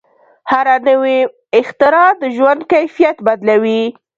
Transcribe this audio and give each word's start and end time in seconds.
هره 0.51 0.75
نوې 0.89 1.17
اختراع 1.59 2.09
د 2.21 2.23
ژوند 2.35 2.61
کیفیت 2.73 3.17
بدلوي. 3.25 3.81